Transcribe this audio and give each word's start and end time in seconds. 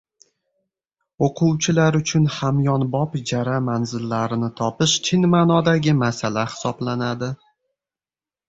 O'quvchilar 1.27 1.97
uchun 1.99 2.25
hamyonbop 2.37 3.17
ijara 3.19 3.57
manzillarini 3.67 4.49
topish 4.63 4.97
chin 5.09 5.31
ma'nodagi 5.35 5.97
masala 6.01 6.47
hisoblanadi. 6.55 7.31